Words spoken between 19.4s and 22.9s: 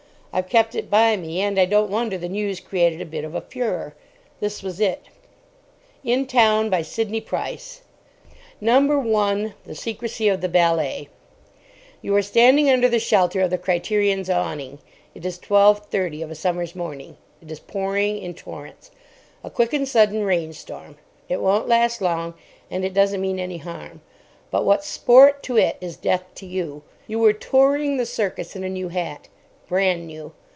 A quick and sudden rain storm. It won't last long, and